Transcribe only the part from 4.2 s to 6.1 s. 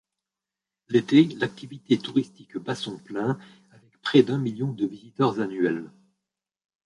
d'un million de visiteurs annuels.